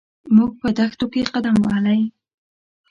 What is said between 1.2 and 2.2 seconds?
قدم وهلی.